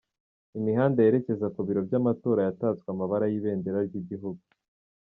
Imihanda 0.59 0.99
yerekeza 1.05 1.47
ku 1.53 1.59
biro 1.67 1.81
by'amatora 1.87 2.39
yatatswe 2.47 2.87
amabara 2.93 3.25
y'ibendera 3.31 3.79
ry'igihugu. 3.87 4.43